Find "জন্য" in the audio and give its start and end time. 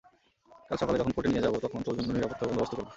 1.97-2.09